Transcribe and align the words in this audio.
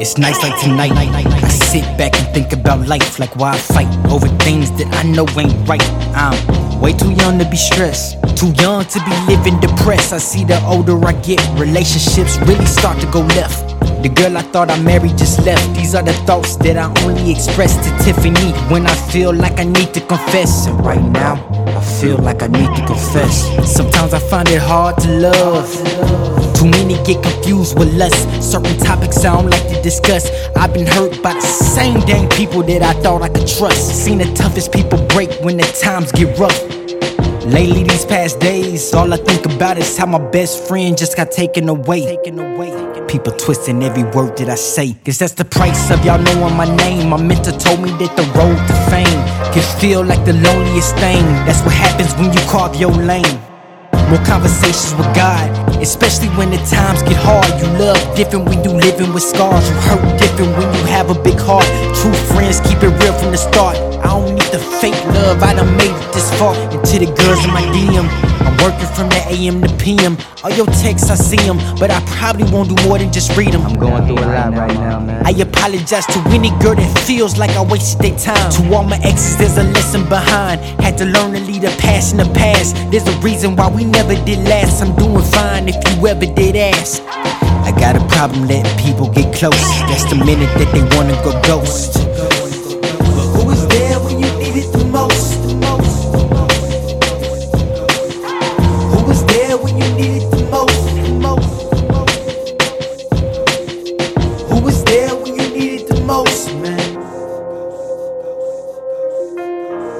It's 0.00 0.16
nights 0.16 0.42
like 0.42 0.58
tonight. 0.58 0.92
I 0.92 1.48
sit 1.48 1.84
back 1.98 2.18
and 2.18 2.26
think 2.32 2.54
about 2.54 2.88
life, 2.88 3.18
like 3.18 3.36
why 3.36 3.50
I 3.50 3.58
fight 3.58 4.10
over 4.10 4.28
things 4.38 4.70
that 4.78 4.88
I 4.94 5.02
know 5.02 5.26
ain't 5.36 5.68
right. 5.68 5.82
I'm 6.16 6.80
way 6.80 6.94
too 6.94 7.12
young 7.12 7.38
to 7.38 7.44
be 7.44 7.58
stressed, 7.58 8.16
too 8.34 8.50
young 8.62 8.86
to 8.86 8.98
be 9.04 9.12
living 9.28 9.60
depressed. 9.60 10.14
I 10.14 10.18
see 10.18 10.42
the 10.42 10.58
older 10.64 10.96
I 11.04 11.12
get, 11.20 11.38
relationships 11.60 12.38
really 12.48 12.64
start 12.64 12.98
to 13.02 13.06
go 13.08 13.20
left. 13.36 13.60
The 14.02 14.08
girl 14.08 14.38
I 14.38 14.40
thought 14.40 14.70
I 14.70 14.80
married 14.80 15.18
just 15.18 15.44
left. 15.44 15.68
These 15.74 15.94
are 15.94 16.02
the 16.02 16.14
thoughts 16.24 16.56
that 16.64 16.78
I 16.78 16.88
only 17.04 17.30
express 17.30 17.76
to 17.84 17.90
Tiffany 18.02 18.52
when 18.72 18.86
I 18.86 18.94
feel 19.12 19.34
like 19.34 19.60
I 19.60 19.64
need 19.64 19.92
to 19.92 20.00
confess. 20.00 20.66
And 20.66 20.82
right 20.82 21.02
now, 21.12 21.34
I 21.76 21.84
feel 22.00 22.16
like 22.16 22.42
I 22.42 22.46
need 22.46 22.74
to 22.74 22.86
confess. 22.86 23.44
Sometimes 23.70 24.14
I 24.14 24.18
find 24.18 24.48
it 24.48 24.62
hard 24.62 24.96
to 25.02 25.08
love. 25.28 26.49
Too 26.60 26.68
many 26.68 27.02
get 27.04 27.22
confused 27.22 27.78
with 27.78 27.90
lust. 27.94 28.28
Certain 28.42 28.76
topics 28.80 29.24
I 29.24 29.34
don't 29.34 29.48
like 29.48 29.66
to 29.68 29.80
discuss. 29.80 30.30
I've 30.54 30.74
been 30.74 30.86
hurt 30.86 31.22
by 31.22 31.32
the 31.32 31.40
same 31.40 31.98
dang 32.00 32.28
people 32.28 32.62
that 32.64 32.82
I 32.82 32.92
thought 33.00 33.22
I 33.22 33.30
could 33.30 33.48
trust. 33.48 34.04
Seen 34.04 34.18
the 34.18 34.30
toughest 34.34 34.70
people 34.70 34.98
break 35.06 35.30
when 35.40 35.56
the 35.56 35.62
times 35.80 36.12
get 36.12 36.38
rough. 36.38 36.60
Lately, 37.46 37.84
these 37.84 38.04
past 38.04 38.40
days, 38.40 38.92
all 38.92 39.10
I 39.10 39.16
think 39.16 39.46
about 39.46 39.78
is 39.78 39.96
how 39.96 40.04
my 40.04 40.18
best 40.18 40.68
friend 40.68 40.98
just 40.98 41.16
got 41.16 41.30
taken 41.30 41.66
away. 41.70 42.04
Taken 42.04 42.38
away. 42.38 43.06
People 43.08 43.32
twisting 43.32 43.82
every 43.82 44.04
word 44.04 44.36
that 44.36 44.50
I 44.50 44.56
say. 44.56 44.92
Cause 45.06 45.18
that's 45.18 45.32
the 45.32 45.46
price 45.46 45.90
of 45.90 46.04
y'all 46.04 46.20
knowing 46.20 46.56
my 46.58 46.68
name. 46.76 47.08
My 47.08 47.16
mentor 47.16 47.52
told 47.52 47.80
me 47.80 47.88
that 47.92 48.14
the 48.18 48.24
road 48.36 48.58
to 48.68 48.74
fame 48.90 49.54
can 49.54 49.80
feel 49.80 50.04
like 50.04 50.26
the 50.26 50.34
loneliest 50.34 50.94
thing. 50.96 51.24
That's 51.46 51.62
what 51.62 51.72
happens 51.72 52.12
when 52.16 52.34
you 52.34 52.40
carve 52.50 52.76
your 52.76 52.92
lane. 52.92 53.49
More 54.10 54.18
conversations 54.26 54.92
with 54.98 55.06
God, 55.14 55.46
especially 55.80 56.26
when 56.34 56.50
the 56.50 56.58
times 56.66 57.00
get 57.06 57.14
hard. 57.14 57.46
You 57.62 57.66
love 57.78 57.94
different 58.16 58.48
when 58.48 58.64
you 58.64 58.72
living 58.74 59.14
with 59.14 59.22
scars. 59.22 59.62
You 59.70 59.76
hurt 59.86 60.18
different 60.18 60.50
when 60.58 60.66
you 60.74 60.84
have 60.90 61.10
a 61.10 61.14
big 61.22 61.38
heart. 61.38 61.70
True 61.94 62.12
friends 62.34 62.58
keep 62.66 62.82
it 62.82 62.90
real 62.90 63.14
from 63.14 63.30
the 63.30 63.38
start. 63.38 63.76
I 64.02 64.10
don't 64.10 64.34
need 64.34 64.49
the 64.50 64.58
fake 64.58 64.98
love, 65.06 65.42
I 65.42 65.54
done 65.54 65.76
made 65.76 65.94
it 65.94 66.12
this 66.12 66.28
far. 66.38 66.54
And 66.54 66.84
to 66.84 66.98
the 66.98 67.06
girls 67.06 67.44
in 67.44 67.52
my 67.52 67.62
DM, 67.70 68.06
I'm 68.42 68.56
working 68.58 68.88
from 68.94 69.08
the 69.08 69.22
AM 69.30 69.62
to 69.62 69.70
PM. 69.76 70.18
All 70.42 70.50
your 70.50 70.66
texts, 70.66 71.10
I 71.10 71.14
see 71.14 71.36
them, 71.36 71.58
but 71.78 71.90
I 71.90 72.00
probably 72.18 72.50
won't 72.50 72.68
do 72.68 72.88
more 72.88 72.98
than 72.98 73.12
just 73.12 73.36
read 73.36 73.52
them. 73.52 73.62
I'm 73.62 73.78
going 73.78 74.06
through 74.06 74.18
a 74.18 74.26
lot 74.26 74.52
right 74.54 74.74
now, 74.74 74.98
man. 74.98 75.24
I 75.24 75.30
apologize 75.30 76.06
to 76.06 76.18
any 76.30 76.50
girl 76.58 76.74
that 76.74 76.90
feels 77.06 77.38
like 77.38 77.50
I 77.50 77.62
wasted 77.62 78.00
their 78.02 78.18
time. 78.18 78.50
To 78.50 78.74
all 78.74 78.84
my 78.84 78.98
exes, 78.98 79.36
there's 79.36 79.56
a 79.58 79.64
lesson 79.64 80.08
behind. 80.08 80.60
Had 80.80 80.98
to 80.98 81.04
learn 81.04 81.32
to 81.32 81.40
leave 81.40 81.62
the 81.62 81.74
past 81.78 82.12
in 82.12 82.18
the 82.18 82.30
past. 82.34 82.74
There's 82.90 83.06
a 83.06 83.16
reason 83.20 83.56
why 83.56 83.68
we 83.70 83.84
never 83.84 84.14
did 84.24 84.40
last. 84.48 84.82
I'm 84.82 84.96
doing 84.96 85.24
fine 85.30 85.68
if 85.68 85.76
you 85.90 86.06
ever 86.08 86.26
did 86.26 86.56
ask. 86.56 87.02
I 87.06 87.72
got 87.78 87.94
a 87.94 88.04
problem 88.08 88.48
letting 88.48 88.76
people 88.78 89.08
get 89.10 89.32
close. 89.34 89.62
That's 89.86 90.04
the 90.10 90.16
minute 90.16 90.50
that 90.58 90.72
they 90.72 90.82
wanna 90.96 91.14
go 91.22 91.40
ghost. 91.42 92.39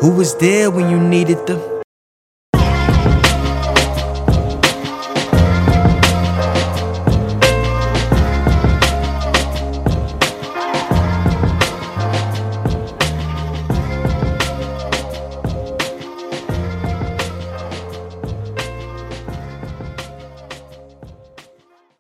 Who 0.01 0.13
was 0.13 0.35
there 0.37 0.71
when 0.71 0.89
you 0.89 0.99
needed 0.99 1.47
the 1.47 1.70